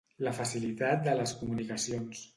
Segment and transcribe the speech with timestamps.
[0.27, 2.29] La facilitat de les comunicacions.